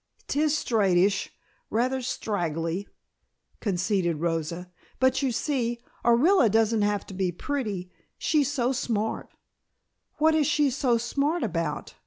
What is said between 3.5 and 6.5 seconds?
conceded Rosa. "But, you see, Orilla